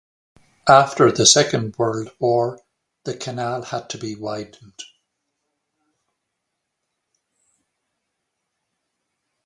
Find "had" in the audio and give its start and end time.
3.61-3.91